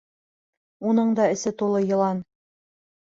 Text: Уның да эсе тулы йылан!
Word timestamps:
Уның 0.93 1.13
да 1.21 1.27
эсе 1.35 1.55
тулы 1.63 1.83
йылан! 1.93 2.25